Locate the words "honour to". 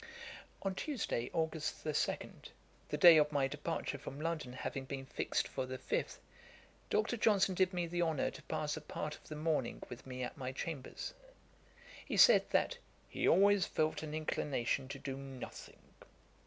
8.01-8.41